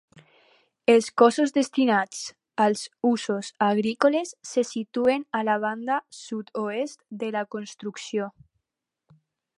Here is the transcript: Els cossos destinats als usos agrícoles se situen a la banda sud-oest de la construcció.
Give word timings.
Els 0.93 1.09
cossos 1.21 1.51
destinats 1.57 2.21
als 2.65 2.81
usos 3.11 3.51
agrícoles 3.67 4.33
se 4.53 4.63
situen 4.71 5.29
a 5.41 5.45
la 5.51 5.61
banda 5.67 6.01
sud-oest 6.23 7.01
de 7.25 7.31
la 7.37 7.45
construcció. 7.57 8.33